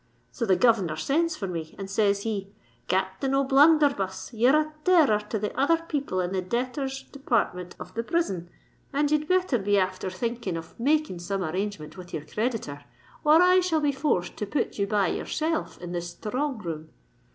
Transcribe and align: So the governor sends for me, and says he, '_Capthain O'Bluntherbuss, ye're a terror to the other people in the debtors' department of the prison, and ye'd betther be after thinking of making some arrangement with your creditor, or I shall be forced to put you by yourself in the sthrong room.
So 0.31 0.47
the 0.47 0.55
governor 0.55 0.95
sends 0.95 1.35
for 1.35 1.45
me, 1.45 1.75
and 1.77 1.87
says 1.87 2.23
he, 2.23 2.51
'_Capthain 2.89 3.35
O'Bluntherbuss, 3.35 4.31
ye're 4.33 4.55
a 4.59 4.73
terror 4.83 5.19
to 5.29 5.37
the 5.37 5.55
other 5.55 5.77
people 5.77 6.19
in 6.21 6.31
the 6.31 6.41
debtors' 6.41 7.03
department 7.03 7.75
of 7.79 7.93
the 7.93 8.01
prison, 8.03 8.49
and 8.91 9.11
ye'd 9.11 9.27
betther 9.27 9.59
be 9.63 9.77
after 9.77 10.09
thinking 10.09 10.57
of 10.57 10.73
making 10.79 11.19
some 11.19 11.43
arrangement 11.43 11.97
with 11.97 12.15
your 12.15 12.25
creditor, 12.25 12.83
or 13.23 13.43
I 13.43 13.59
shall 13.59 13.81
be 13.81 13.91
forced 13.91 14.37
to 14.37 14.47
put 14.47 14.79
you 14.79 14.87
by 14.87 15.09
yourself 15.09 15.79
in 15.79 15.91
the 15.91 16.01
sthrong 16.01 16.57
room. 16.57 16.89